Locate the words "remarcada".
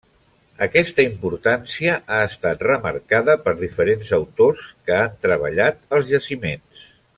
2.69-3.37